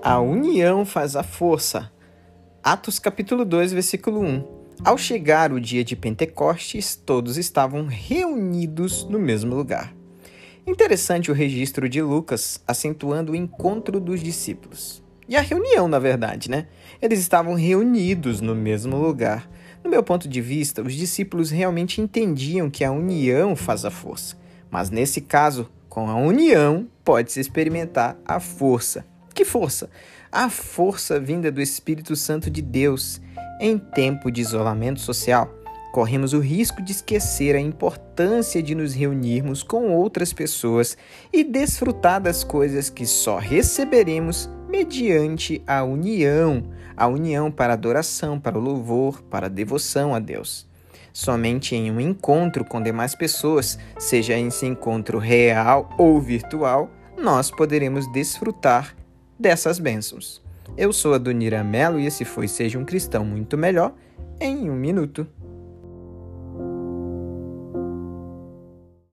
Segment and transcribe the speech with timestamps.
[0.00, 1.90] A união faz a força.
[2.62, 4.44] Atos capítulo 2, versículo 1.
[4.84, 9.92] Ao chegar o dia de Pentecostes, todos estavam reunidos no mesmo lugar.
[10.64, 15.02] Interessante o registro de Lucas acentuando o encontro dos discípulos.
[15.28, 16.68] E a reunião, na verdade, né?
[17.02, 19.50] Eles estavam reunidos no mesmo lugar.
[19.82, 24.36] No meu ponto de vista, os discípulos realmente entendiam que a união faz a força.
[24.70, 29.04] Mas nesse caso, com a união, pode-se experimentar a força.
[29.38, 29.88] Que força?
[30.32, 33.20] A força vinda do Espírito Santo de Deus.
[33.60, 35.48] Em tempo de isolamento social,
[35.92, 40.98] corremos o risco de esquecer a importância de nos reunirmos com outras pessoas
[41.32, 46.64] e desfrutar das coisas que só receberemos mediante a união
[46.96, 50.66] a união para adoração, para o louvor, para a devoção a Deus.
[51.12, 58.10] Somente em um encontro com demais pessoas, seja esse encontro real ou virtual, nós poderemos
[58.10, 58.96] desfrutar
[59.38, 60.42] dessas bênçãos.
[60.76, 63.94] Eu sou a Donira Mello e esse foi Seja um Cristão Muito Melhor
[64.40, 65.26] em um Minuto.